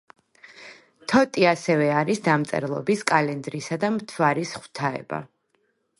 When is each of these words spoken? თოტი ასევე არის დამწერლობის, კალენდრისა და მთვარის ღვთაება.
თოტი 1.11 1.43
ასევე 1.49 1.89
არის 1.99 2.23
დამწერლობის, 2.29 3.03
კალენდრისა 3.13 3.79
და 3.85 3.95
მთვარის 3.99 4.59
ღვთაება. 4.63 5.25